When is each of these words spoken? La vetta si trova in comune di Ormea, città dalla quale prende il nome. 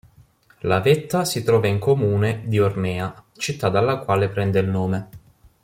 La 0.61 0.79
vetta 0.81 1.25
si 1.25 1.43
trova 1.43 1.67
in 1.67 1.77
comune 1.77 2.41
di 2.47 2.57
Ormea, 2.57 3.23
città 3.37 3.69
dalla 3.69 3.97
quale 3.99 4.29
prende 4.29 4.57
il 4.59 4.67
nome. 4.67 5.09